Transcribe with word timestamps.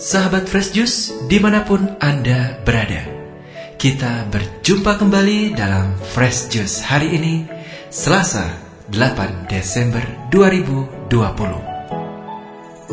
Sahabat 0.00 0.48
Fresh 0.48 0.72
Juice 0.72 1.12
di 1.28 1.36
mana 1.36 1.60
pun 1.60 1.84
Anda 2.00 2.56
berada. 2.64 3.04
Kita 3.76 4.24
berjumpa 4.32 4.96
kembali 4.96 5.52
dalam 5.52 5.92
Fresh 6.00 6.48
Juice 6.48 6.80
hari 6.88 7.20
ini 7.20 7.44
Selasa 7.92 8.48
8 8.88 9.44
Desember 9.44 10.00
2020 10.32 11.04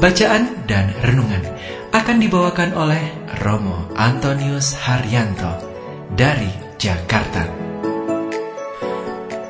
Bacaan 0.03 0.67
dan 0.67 0.91
renungan 0.99 1.47
akan 1.95 2.17
dibawakan 2.19 2.75
oleh 2.75 2.99
Romo 3.39 3.87
Antonius 3.95 4.75
Haryanto 4.75 5.63
dari 6.11 6.51
Jakarta. 6.75 7.47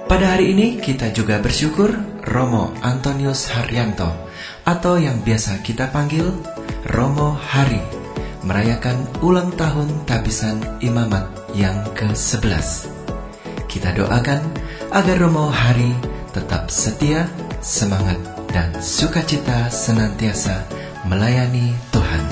Pada 0.06 0.38
hari 0.38 0.54
ini 0.54 0.78
kita 0.78 1.10
juga 1.10 1.42
bersyukur 1.42 1.90
Romo 2.22 2.70
Antonius 2.86 3.50
Haryanto 3.50 4.14
atau 4.62 5.02
yang 5.02 5.26
biasa 5.26 5.66
kita 5.66 5.90
panggil 5.90 6.38
Romo 6.86 7.34
Hari 7.34 7.82
merayakan 8.46 9.10
ulang 9.26 9.50
tahun 9.58 10.06
tabisan 10.06 10.62
imamat 10.78 11.26
yang 11.58 11.74
ke-11. 11.98 12.94
Kita 13.66 13.98
doakan 13.98 14.42
agar 14.94 15.18
Romo 15.18 15.50
Hari 15.50 15.98
tetap 16.38 16.70
setia, 16.70 17.26
semangat, 17.66 18.22
dan 18.54 18.78
sukacita 18.78 19.74
senantiasa 19.74 20.70
melayani 21.10 21.74
Tuhan. 21.90 22.24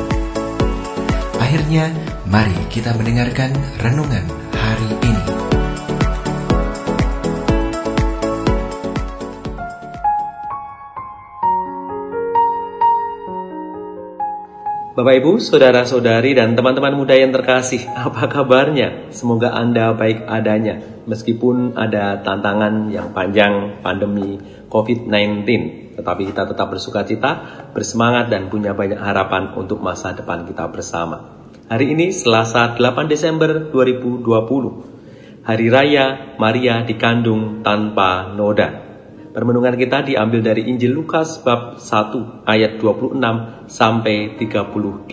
Akhirnya, 1.41 1.89
mari 2.29 2.55
kita 2.69 2.93
mendengarkan 2.93 3.49
renungan 3.81 4.44
Bapak 14.95 15.11
Ibu, 15.11 15.43
saudara-saudari 15.43 16.39
dan 16.39 16.55
teman-teman 16.55 16.95
muda 16.95 17.11
yang 17.19 17.35
terkasih, 17.35 17.83
apa 18.07 18.31
kabarnya? 18.31 19.11
Semoga 19.11 19.51
Anda 19.51 19.91
baik 19.91 20.23
adanya 20.23 21.03
meskipun 21.03 21.75
ada 21.75 22.23
tantangan 22.23 22.87
yang 22.95 23.11
panjang 23.11 23.83
pandemi 23.83 24.39
COVID-19. 24.71 25.43
Tetapi 25.99 26.21
kita 26.31 26.47
tetap 26.47 26.71
bersuka 26.71 27.03
cita, 27.03 27.31
bersemangat 27.75 28.31
dan 28.31 28.47
punya 28.47 28.71
banyak 28.71 28.95
harapan 28.95 29.51
untuk 29.59 29.83
masa 29.83 30.15
depan 30.15 30.47
kita 30.47 30.71
bersama. 30.71 31.43
Hari 31.67 31.91
ini 31.91 32.15
Selasa 32.15 32.71
8 32.79 33.11
Desember 33.11 33.67
2020. 33.67 34.23
Hari 35.43 35.67
Raya 35.67 36.39
Maria 36.39 36.87
dikandung 36.87 37.67
tanpa 37.67 38.31
noda. 38.31 38.84
Permenungan 39.35 39.75
kita 39.75 39.99
diambil 39.99 40.39
dari 40.39 40.63
Injil 40.71 40.95
Lukas 40.95 41.43
bab 41.43 41.75
1 41.75 42.47
ayat 42.47 42.79
26 42.79 43.19
sampai 43.67 44.39
38. 44.39 45.11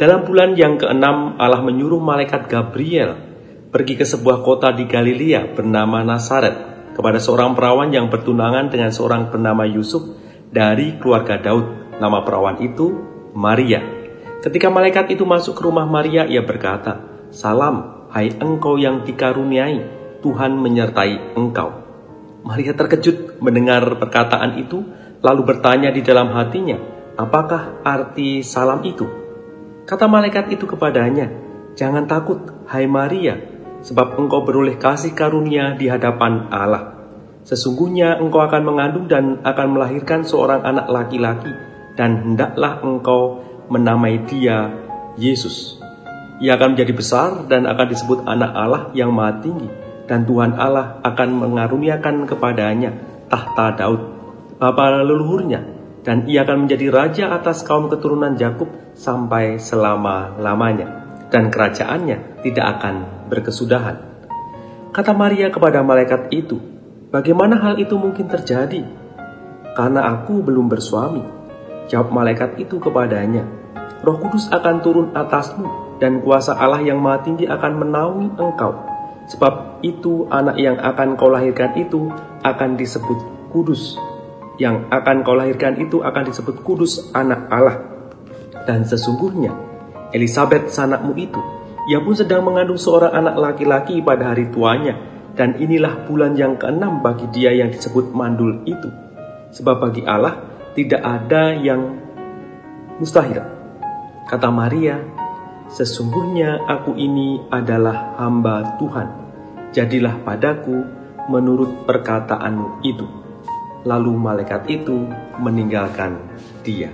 Dalam 0.00 0.24
bulan 0.24 0.56
yang 0.56 0.80
keenam 0.80 1.36
Allah 1.36 1.60
menyuruh 1.60 2.00
malaikat 2.00 2.48
Gabriel 2.48 3.20
pergi 3.68 4.00
ke 4.00 4.08
sebuah 4.08 4.40
kota 4.40 4.72
di 4.72 4.88
Galilea 4.88 5.52
bernama 5.52 6.00
Nazaret 6.00 6.56
kepada 6.96 7.20
seorang 7.20 7.52
perawan 7.52 7.92
yang 7.92 8.08
bertunangan 8.08 8.72
dengan 8.72 8.88
seorang 8.88 9.28
bernama 9.28 9.68
Yusuf 9.68 10.16
dari 10.48 10.96
keluarga 10.96 11.36
Daud. 11.36 12.00
Nama 12.00 12.24
perawan 12.24 12.64
itu 12.64 12.96
Maria. 13.36 13.84
Ketika 14.40 14.72
malaikat 14.72 15.12
itu 15.12 15.28
masuk 15.28 15.52
ke 15.52 15.68
rumah 15.68 15.84
Maria, 15.84 16.24
ia 16.24 16.40
berkata, 16.40 16.96
"Salam, 17.28 18.08
hai 18.08 18.32
engkau 18.40 18.80
yang 18.80 19.04
dikaruniai, 19.04 19.84
Tuhan 20.24 20.56
menyertai 20.56 21.36
engkau." 21.36 21.89
Maria 22.40 22.72
terkejut 22.72 23.40
mendengar 23.44 23.84
perkataan 24.00 24.56
itu, 24.56 24.80
lalu 25.20 25.42
bertanya 25.44 25.92
di 25.92 26.00
dalam 26.00 26.32
hatinya, 26.32 26.80
"Apakah 27.20 27.84
arti 27.84 28.40
salam 28.40 28.80
itu?" 28.84 29.04
Kata 29.84 30.08
malaikat 30.08 30.48
itu 30.48 30.64
kepadanya, 30.64 31.28
"Jangan 31.76 32.08
takut, 32.08 32.40
hai 32.70 32.88
Maria, 32.88 33.36
sebab 33.84 34.16
engkau 34.16 34.44
beroleh 34.44 34.76
kasih 34.80 35.12
karunia 35.12 35.76
di 35.76 35.88
hadapan 35.88 36.48
Allah. 36.48 36.96
Sesungguhnya 37.44 38.20
engkau 38.20 38.44
akan 38.44 38.62
mengandung 38.64 39.08
dan 39.08 39.40
akan 39.40 39.76
melahirkan 39.76 40.24
seorang 40.24 40.64
anak 40.64 40.88
laki-laki, 40.88 41.52
dan 41.96 42.20
hendaklah 42.24 42.80
engkau 42.84 43.40
menamai 43.72 44.20
dia 44.28 44.72
Yesus. 45.16 45.80
Ia 46.40 46.56
akan 46.56 46.72
menjadi 46.72 46.92
besar 46.96 47.30
dan 47.52 47.68
akan 47.68 47.86
disebut 47.92 48.24
Anak 48.24 48.52
Allah 48.56 48.82
yang 48.96 49.12
Maha 49.12 49.44
Tinggi." 49.44 49.89
Dan 50.10 50.26
Tuhan 50.26 50.58
Allah 50.58 50.98
akan 51.06 51.28
mengaruniakan 51.38 52.26
kepadanya 52.26 52.98
tahta 53.30 53.78
Daud, 53.78 54.02
bapa 54.58 55.06
leluhurnya, 55.06 55.62
dan 56.02 56.26
ia 56.26 56.42
akan 56.42 56.66
menjadi 56.66 56.90
raja 56.90 57.24
atas 57.30 57.62
kaum 57.62 57.86
keturunan 57.86 58.34
Yakub 58.34 58.66
sampai 58.98 59.62
selama-lamanya, 59.62 61.06
dan 61.30 61.54
kerajaannya 61.54 62.42
tidak 62.42 62.66
akan 62.82 62.94
berkesudahan. 63.30 64.02
Kata 64.90 65.14
Maria 65.14 65.54
kepada 65.54 65.86
malaikat 65.86 66.26
itu, 66.34 66.58
"Bagaimana 67.14 67.62
hal 67.62 67.78
itu 67.78 67.94
mungkin 67.94 68.26
terjadi? 68.26 68.82
Karena 69.78 70.10
aku 70.10 70.42
belum 70.42 70.66
bersuami." 70.66 71.22
Jawab 71.86 72.10
malaikat 72.10 72.58
itu 72.58 72.82
kepadanya, 72.82 73.46
"Roh 74.02 74.18
Kudus 74.18 74.50
akan 74.50 74.82
turun 74.82 75.14
atasmu, 75.14 76.02
dan 76.02 76.18
kuasa 76.18 76.58
Allah 76.58 76.82
yang 76.82 76.98
Maha 76.98 77.22
Tinggi 77.22 77.46
akan 77.46 77.72
menaungi 77.78 78.34
engkau." 78.34 78.89
Sebab 79.30 79.78
itu 79.86 80.26
anak 80.26 80.58
yang 80.58 80.74
akan 80.74 81.14
kau 81.14 81.30
lahirkan 81.30 81.78
itu 81.78 82.10
akan 82.42 82.74
disebut 82.74 83.18
kudus. 83.54 83.94
Yang 84.58 84.90
akan 84.90 85.22
kau 85.22 85.38
lahirkan 85.38 85.78
itu 85.78 86.02
akan 86.02 86.26
disebut 86.26 86.66
kudus 86.66 87.14
anak 87.14 87.46
Allah. 87.46 87.78
Dan 88.66 88.82
sesungguhnya 88.82 89.54
Elizabeth 90.10 90.74
sanakmu 90.74 91.14
itu, 91.14 91.38
ia 91.86 92.02
pun 92.02 92.18
sedang 92.18 92.42
mengandung 92.42 92.76
seorang 92.76 93.14
anak 93.14 93.38
laki-laki 93.38 94.02
pada 94.02 94.34
hari 94.34 94.50
tuanya. 94.50 94.98
Dan 95.30 95.56
inilah 95.62 96.10
bulan 96.10 96.34
yang 96.34 96.58
keenam 96.58 96.98
bagi 96.98 97.30
dia 97.30 97.54
yang 97.54 97.70
disebut 97.70 98.10
mandul 98.10 98.66
itu. 98.66 98.90
Sebab 99.54 99.78
bagi 99.78 100.02
Allah 100.02 100.42
tidak 100.74 101.00
ada 101.06 101.54
yang 101.54 102.02
mustahil. 102.98 103.40
Kata 104.26 104.50
Maria, 104.50 104.98
Sesungguhnya 105.70 106.66
aku 106.66 106.98
ini 106.98 107.46
adalah 107.46 108.18
hamba 108.18 108.74
Tuhan. 108.82 109.08
Jadilah 109.70 110.18
padaku 110.26 110.82
menurut 111.30 111.86
perkataanmu 111.86 112.82
itu. 112.82 113.06
Lalu 113.86 114.12
malaikat 114.18 114.66
itu 114.66 115.06
meninggalkan 115.38 116.18
dia. 116.66 116.90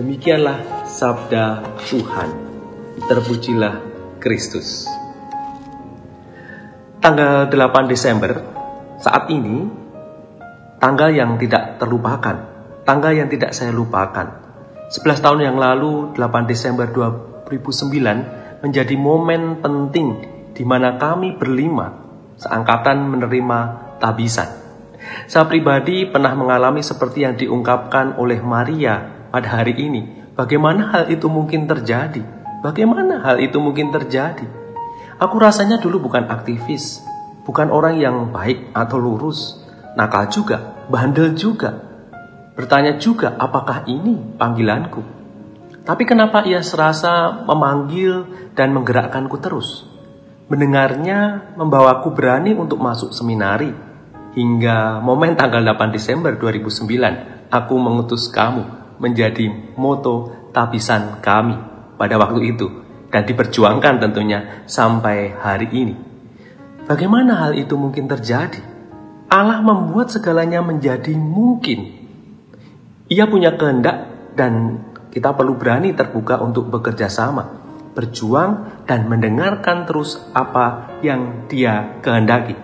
Demikianlah 0.00 0.88
sabda 0.88 1.76
Tuhan. 1.84 2.30
Terpujilah 3.04 3.84
Kristus. 4.16 4.88
Tanggal 7.04 7.52
8 7.52 7.84
Desember 7.84 8.32
saat 8.96 9.28
ini 9.28 9.68
tanggal 10.80 11.12
yang 11.12 11.36
tidak 11.36 11.76
terlupakan, 11.76 12.48
tanggal 12.88 13.12
yang 13.12 13.28
tidak 13.28 13.52
saya 13.52 13.76
lupakan. 13.76 14.40
11 14.88 15.20
tahun 15.20 15.40
yang 15.52 15.56
lalu 15.60 16.16
8 16.16 16.48
Desember 16.48 16.88
20 16.88 17.33
2009 17.46 18.64
menjadi 18.64 18.94
momen 18.96 19.60
penting 19.60 20.08
di 20.54 20.64
mana 20.64 20.96
kami 20.96 21.36
berlima 21.36 21.92
seangkatan 22.38 23.04
menerima 23.10 23.58
tabisan. 24.00 24.48
Saya 25.28 25.44
pribadi 25.44 26.08
pernah 26.08 26.32
mengalami 26.32 26.80
seperti 26.80 27.28
yang 27.28 27.36
diungkapkan 27.36 28.16
oleh 28.16 28.40
Maria 28.40 29.28
pada 29.28 29.60
hari 29.60 29.76
ini. 29.76 30.24
Bagaimana 30.34 30.90
hal 30.90 31.04
itu 31.12 31.28
mungkin 31.28 31.68
terjadi? 31.68 32.24
Bagaimana 32.64 33.20
hal 33.20 33.38
itu 33.44 33.60
mungkin 33.60 33.92
terjadi? 33.92 34.48
Aku 35.20 35.38
rasanya 35.38 35.78
dulu 35.78 36.10
bukan 36.10 36.26
aktivis, 36.26 37.04
bukan 37.46 37.70
orang 37.70 38.00
yang 38.00 38.32
baik 38.34 38.72
atau 38.74 38.98
lurus, 38.98 39.62
nakal 39.94 40.26
juga, 40.26 40.88
bandel 40.90 41.38
juga. 41.38 41.70
Bertanya 42.58 42.98
juga, 42.98 43.36
apakah 43.38 43.86
ini 43.86 44.18
panggilanku? 44.40 45.23
Tapi 45.84 46.08
kenapa 46.08 46.48
ia 46.48 46.64
serasa 46.64 47.44
memanggil 47.44 48.24
dan 48.56 48.72
menggerakkanku 48.72 49.36
terus? 49.36 49.84
Mendengarnya 50.48 51.52
membawaku 51.60 52.08
berani 52.16 52.56
untuk 52.56 52.80
masuk 52.80 53.12
seminari. 53.12 53.68
Hingga 54.32 55.04
momen 55.04 55.36
tanggal 55.36 55.60
8 55.60 55.92
Desember 55.92 56.32
2009, 56.40 57.52
aku 57.52 57.74
mengutus 57.76 58.32
kamu 58.32 58.96
menjadi 58.96 59.76
moto 59.76 60.32
tabisan 60.56 61.20
kami 61.20 61.60
pada 62.00 62.16
waktu 62.16 62.56
itu. 62.56 62.66
Dan 63.12 63.28
diperjuangkan 63.28 64.00
tentunya 64.00 64.64
sampai 64.64 65.36
hari 65.36 65.68
ini. 65.68 65.94
Bagaimana 66.88 67.44
hal 67.44 67.60
itu 67.60 67.76
mungkin 67.76 68.08
terjadi? 68.08 68.58
Allah 69.28 69.60
membuat 69.60 70.08
segalanya 70.08 70.64
menjadi 70.64 71.12
mungkin. 71.12 71.92
Ia 73.12 73.28
punya 73.28 73.54
kehendak 73.54 74.08
dan 74.34 74.80
kita 75.14 75.30
perlu 75.30 75.54
berani 75.54 75.94
terbuka 75.94 76.42
untuk 76.42 76.66
bekerja 76.66 77.06
sama, 77.06 77.46
berjuang, 77.94 78.82
dan 78.82 79.06
mendengarkan 79.06 79.86
terus 79.86 80.18
apa 80.34 80.98
yang 81.06 81.46
Dia 81.46 82.02
kehendaki. 82.02 82.58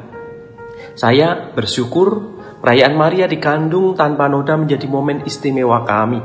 Saya 0.98 1.54
bersyukur 1.54 2.34
perayaan 2.58 2.98
Maria 2.98 3.30
dikandung 3.30 3.94
tanpa 3.94 4.26
noda 4.26 4.58
menjadi 4.58 4.90
momen 4.90 5.22
istimewa 5.22 5.86
kami. 5.86 6.18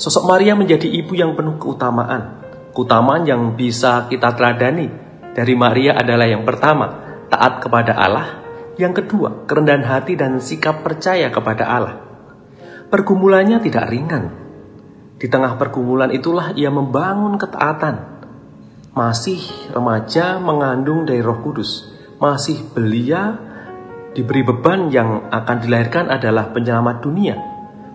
Sosok 0.00 0.24
Maria 0.24 0.56
menjadi 0.56 0.88
ibu 0.88 1.12
yang 1.12 1.36
penuh 1.36 1.60
keutamaan. 1.60 2.40
Keutamaan 2.72 3.28
yang 3.28 3.52
bisa 3.52 4.08
kita 4.08 4.32
teladani 4.32 4.88
dari 5.36 5.52
Maria 5.52 6.00
adalah 6.00 6.24
yang 6.24 6.48
pertama, 6.48 6.88
taat 7.28 7.60
kepada 7.60 8.00
Allah. 8.00 8.40
Yang 8.80 9.04
kedua, 9.04 9.44
kerendahan 9.44 9.84
hati 9.84 10.16
dan 10.16 10.40
sikap 10.40 10.80
percaya 10.80 11.28
kepada 11.28 11.68
Allah. 11.68 12.00
Pergumulannya 12.88 13.60
tidak 13.60 13.92
ringan. 13.92 14.39
Di 15.20 15.28
tengah 15.28 15.60
pergumulan 15.60 16.08
itulah 16.16 16.56
ia 16.56 16.72
membangun 16.72 17.36
ketaatan. 17.36 18.24
Masih 18.96 19.36
remaja 19.68 20.40
mengandung 20.40 21.04
dari 21.04 21.20
roh 21.20 21.44
kudus. 21.44 21.92
Masih 22.16 22.72
belia 22.72 23.36
diberi 24.16 24.40
beban 24.40 24.88
yang 24.88 25.28
akan 25.28 25.56
dilahirkan 25.60 26.08
adalah 26.08 26.48
penyelamat 26.56 26.96
dunia. 27.04 27.36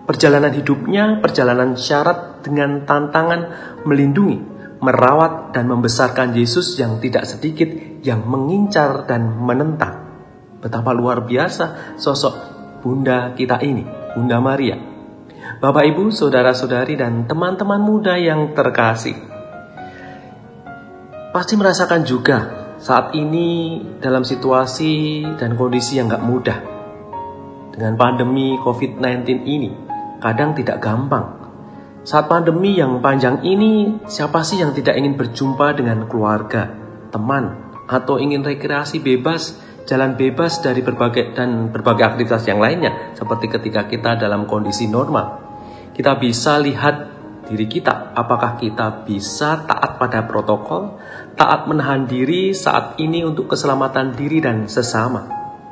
Perjalanan 0.06 0.54
hidupnya, 0.54 1.18
perjalanan 1.18 1.74
syarat 1.74 2.46
dengan 2.46 2.86
tantangan 2.86 3.40
melindungi, 3.82 4.38
merawat 4.78 5.50
dan 5.50 5.66
membesarkan 5.66 6.30
Yesus 6.30 6.78
yang 6.78 7.02
tidak 7.02 7.26
sedikit 7.26 7.66
yang 8.06 8.22
mengincar 8.22 9.02
dan 9.10 9.34
menentang. 9.42 10.06
Betapa 10.62 10.94
luar 10.94 11.26
biasa 11.26 11.98
sosok 11.98 12.34
Bunda 12.86 13.34
kita 13.34 13.58
ini, 13.66 13.82
Bunda 14.14 14.38
Maria. 14.38 14.95
Bapak 15.56 15.84
Ibu, 15.88 16.12
saudara-saudari 16.12 17.00
dan 17.00 17.24
teman-teman 17.24 17.80
muda 17.80 18.18
yang 18.20 18.52
terkasih. 18.52 19.16
Pasti 21.32 21.54
merasakan 21.56 22.02
juga 22.04 22.38
saat 22.76 23.16
ini 23.16 23.80
dalam 24.00 24.20
situasi 24.20 25.24
dan 25.40 25.56
kondisi 25.56 25.96
yang 25.96 26.12
gak 26.12 26.24
mudah. 26.24 26.58
Dengan 27.72 27.96
pandemi 27.96 28.56
COVID-19 28.60 29.44
ini, 29.48 29.70
kadang 30.20 30.56
tidak 30.56 30.80
gampang. 30.80 31.48
Saat 32.06 32.30
pandemi 32.30 32.78
yang 32.78 33.02
panjang 33.02 33.42
ini, 33.42 34.00
siapa 34.06 34.46
sih 34.46 34.62
yang 34.62 34.72
tidak 34.72 34.96
ingin 34.96 35.18
berjumpa 35.18 35.74
dengan 35.74 36.06
keluarga, 36.06 36.70
teman, 37.10 37.66
atau 37.90 38.16
ingin 38.16 38.46
rekreasi 38.46 39.02
bebas, 39.02 39.58
jalan 39.86 40.18
bebas 40.18 40.58
dari 40.60 40.82
berbagai 40.82 41.32
dan 41.32 41.70
berbagai 41.70 42.14
aktivitas 42.14 42.42
yang 42.50 42.58
lainnya, 42.58 43.14
seperti 43.14 43.46
ketika 43.46 43.86
kita 43.86 44.18
dalam 44.18 44.44
kondisi 44.44 44.90
normal. 44.90 45.46
Kita 45.94 46.18
bisa 46.18 46.58
lihat 46.60 47.16
diri 47.46 47.70
kita, 47.70 48.12
apakah 48.12 48.58
kita 48.58 49.06
bisa 49.06 49.62
taat 49.64 49.96
pada 50.02 50.26
protokol, 50.26 50.98
taat 51.38 51.70
menahan 51.70 52.04
diri 52.04 52.50
saat 52.50 52.98
ini 52.98 53.22
untuk 53.22 53.54
keselamatan 53.54 54.12
diri 54.18 54.42
dan 54.42 54.66
sesama. 54.66 55.30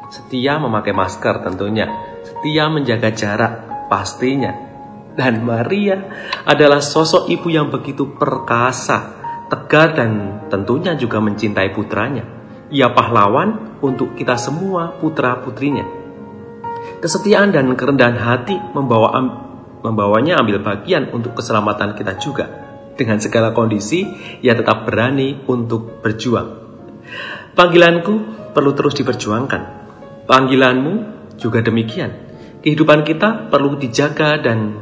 Setia 0.09 0.63
memakai 0.63 0.95
masker 0.95 1.43
tentunya, 1.43 1.91
setia 2.23 2.71
menjaga 2.71 3.11
jarak 3.11 3.53
pastinya, 3.91 4.55
dan 5.19 5.43
Maria 5.43 5.99
adalah 6.47 6.79
sosok 6.79 7.27
ibu 7.35 7.51
yang 7.51 7.75
begitu 7.75 8.15
perkasa, 8.15 9.11
tegar 9.51 9.99
dan 9.99 10.43
tentunya 10.47 10.95
juga 10.95 11.19
mencintai 11.19 11.75
putranya. 11.75 12.44
Ia 12.73 12.93
pahlawan 12.93 13.81
untuk 13.85 14.17
kita 14.17 14.41
semua 14.41 14.97
putra-putrinya. 14.97 15.85
Kesetiaan 17.01 17.53
dan 17.53 17.73
kerendahan 17.77 18.17
hati 18.17 18.57
membawa 18.73 19.13
membawanya 19.85 20.41
ambil 20.41 20.65
bagian 20.65 21.13
untuk 21.13 21.37
keselamatan 21.37 21.93
kita 21.93 22.17
juga. 22.17 22.49
Dengan 22.95 23.21
segala 23.21 23.53
kondisi, 23.53 24.07
ia 24.41 24.57
tetap 24.57 24.89
berani 24.89 25.45
untuk 25.45 26.01
berjuang. 26.01 26.65
Panggilanku 27.53 28.15
perlu 28.57 28.73
terus 28.73 28.97
diperjuangkan. 28.97 29.63
Panggilanmu 30.25 30.95
juga 31.37 31.61
demikian. 31.61 32.11
Kehidupan 32.65 33.05
kita 33.05 33.53
perlu 33.53 33.77
dijaga 33.77 34.41
dan 34.41 34.73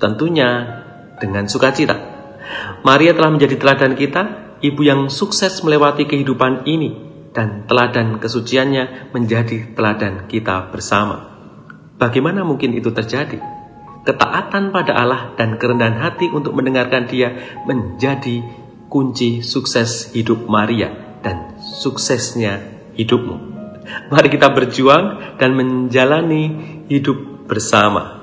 tentunya 0.00 0.80
dengan 1.20 1.44
sukacita. 1.44 1.98
Maria 2.86 3.12
telah 3.12 3.28
menjadi 3.34 3.60
teladan 3.60 3.92
kita, 3.92 4.22
ibu 4.64 4.80
yang 4.80 5.12
sukses 5.12 5.60
melewati 5.60 6.08
kehidupan 6.08 6.64
ini, 6.64 7.07
dan 7.38 7.70
teladan 7.70 8.18
kesuciannya 8.18 9.14
menjadi 9.14 9.70
teladan 9.78 10.26
kita 10.26 10.74
bersama. 10.74 11.38
Bagaimana 11.94 12.42
mungkin 12.42 12.74
itu 12.74 12.90
terjadi? 12.90 13.38
Ketaatan 14.02 14.74
pada 14.74 14.98
Allah 14.98 15.38
dan 15.38 15.54
kerendahan 15.54 16.02
hati 16.02 16.26
untuk 16.34 16.58
mendengarkan 16.58 17.06
Dia 17.06 17.62
menjadi 17.62 18.42
kunci 18.90 19.46
sukses 19.46 20.10
hidup 20.18 20.50
Maria 20.50 20.90
dan 21.22 21.54
suksesnya 21.62 22.58
hidupmu. 22.98 23.36
Mari 24.10 24.28
kita 24.34 24.50
berjuang 24.50 25.38
dan 25.38 25.54
menjalani 25.54 26.58
hidup 26.90 27.46
bersama. 27.46 28.18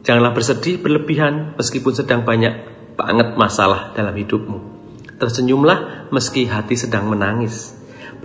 Janganlah 0.00 0.32
bersedih 0.32 0.80
berlebihan 0.80 1.60
meskipun 1.60 1.92
sedang 1.92 2.24
banyak 2.24 2.56
banget 2.96 3.36
masalah 3.36 3.92
dalam 3.92 4.16
hidupmu. 4.16 4.58
Tersenyumlah 5.20 6.08
meski 6.08 6.48
hati 6.48 6.80
sedang 6.80 7.12
menangis. 7.12 7.75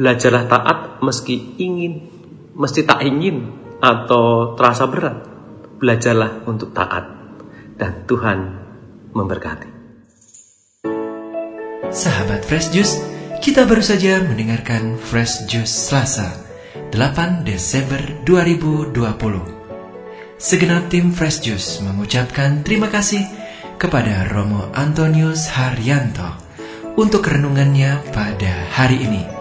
Belajarlah 0.02 0.50
taat 0.50 0.78
meski 1.06 1.62
ingin, 1.62 2.10
mesti 2.58 2.90
tak 2.90 3.06
ingin 3.06 3.54
atau 3.78 4.58
terasa 4.58 4.90
berat. 4.90 5.30
Belajarlah 5.78 6.42
untuk 6.50 6.74
taat 6.74 7.06
dan 7.78 8.10
Tuhan 8.10 8.40
memberkati. 9.14 9.70
Sahabat 11.94 12.42
Fresh 12.50 12.74
Juice, 12.74 12.98
kita 13.46 13.70
baru 13.70 13.86
saja 13.86 14.26
mendengarkan 14.26 14.98
Fresh 14.98 15.46
Juice 15.46 15.70
Selasa, 15.70 16.34
8 16.90 17.46
Desember 17.46 18.02
2020. 18.26 18.98
Segenap 20.42 20.90
tim 20.90 21.14
Fresh 21.14 21.46
Juice 21.46 21.78
mengucapkan 21.86 22.66
terima 22.66 22.90
kasih 22.90 23.22
kepada 23.78 24.26
Romo 24.34 24.66
Antonius 24.74 25.46
Haryanto 25.54 26.42
untuk 26.98 27.22
renungannya 27.22 28.02
pada 28.10 28.66
hari 28.74 28.98
ini. 29.06 29.41